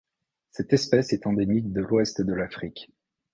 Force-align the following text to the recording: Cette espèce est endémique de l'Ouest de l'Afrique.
Cette 0.49 0.73
espèce 0.73 1.13
est 1.13 1.27
endémique 1.27 1.71
de 1.71 1.81
l'Ouest 1.81 2.23
de 2.23 2.33
l'Afrique. 2.33 2.91